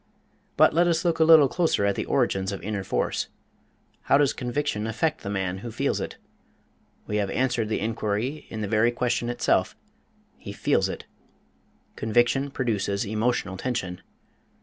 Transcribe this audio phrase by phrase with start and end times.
[0.57, 3.27] But let us look a little closer at the origins of inner force.
[4.09, 6.17] How does conviction affect the man who feels it?
[7.05, 9.75] We have answered the inquiry in the very question itself
[10.39, 11.05] he feels it:
[11.95, 14.01] Conviction produces emotional tension.